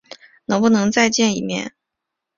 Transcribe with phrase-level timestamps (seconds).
[0.45, 1.75] 能不能再见一面？